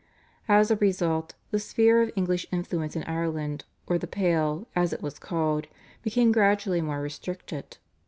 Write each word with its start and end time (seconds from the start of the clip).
As 0.49 0.71
a 0.71 0.77
result, 0.77 1.35
the 1.51 1.59
sphere 1.59 2.01
of 2.01 2.09
English 2.15 2.47
influence 2.51 2.95
in 2.95 3.03
Ireland, 3.03 3.65
or 3.85 3.99
the 3.99 4.07
Pale, 4.07 4.67
as 4.75 4.93
it 4.93 5.03
was 5.03 5.19
called, 5.19 5.67
became 6.01 6.31
gradually 6.31 6.81
more 6.81 7.01
restricted. 7.01 7.77